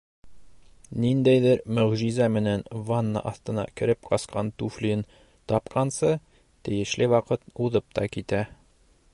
Ниндәйҙер 1.01 1.59
мөғжизә 1.79 2.29
менән 2.37 2.63
ванна 2.87 3.23
аҫтына 3.33 3.67
«кереп 3.81 4.09
ҡасҡан» 4.09 4.51
туфлиен 4.63 5.05
тапҡансы, 5.53 6.13
тейешле 6.69 7.13
ваҡыт 7.17 7.49
уҙып 7.69 7.99
та 8.01 8.09
китә. 8.17 8.43